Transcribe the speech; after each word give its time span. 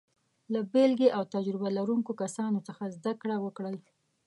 له 0.53 0.59
بېلګې 0.73 1.09
او 1.17 1.23
تجربه 1.33 1.69
لرونکو 1.77 2.11
کسانو 2.21 2.59
څخه 2.67 2.83
زده 2.95 3.13
کړه 3.21 3.35
وکړئ. 3.45 3.77